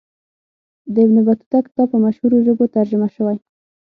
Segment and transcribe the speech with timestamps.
[0.93, 3.37] د ابن بطوطه کتاب په مشهورو ژبو ترجمه سوی.